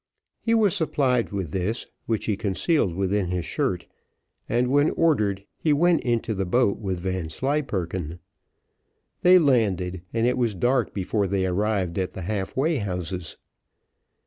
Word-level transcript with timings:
He 0.41 0.55
was 0.55 0.75
supplied 0.75 1.31
with 1.31 1.51
this, 1.51 1.85
which 2.07 2.25
he 2.25 2.35
concealed 2.35 2.95
within 2.95 3.27
his 3.27 3.45
shirt, 3.45 3.85
and 4.49 4.69
when 4.71 4.89
ordered, 4.89 5.43
he 5.59 5.73
went 5.73 6.01
into 6.01 6.33
the 6.33 6.43
boat 6.43 6.79
with 6.79 6.99
Vanslyperken. 6.99 8.17
They 9.21 9.37
landed, 9.37 10.01
and 10.11 10.25
it 10.25 10.39
was 10.39 10.55
dark 10.55 10.91
before 10.95 11.27
they 11.27 11.45
arrived 11.45 11.99
at 11.99 12.13
the 12.13 12.23
half 12.23 12.57
way 12.57 12.77
houses. 12.77 13.37